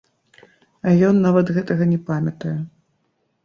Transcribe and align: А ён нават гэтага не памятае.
А 0.87 0.93
ён 1.11 1.21
нават 1.27 1.53
гэтага 1.59 1.89
не 1.93 2.03
памятае. 2.11 2.59